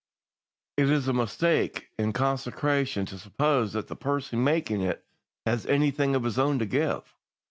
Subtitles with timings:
[0.77, 5.05] "It is a mistake in consecration to suppose that the person making it
[5.45, 7.13] has anything of his own to give.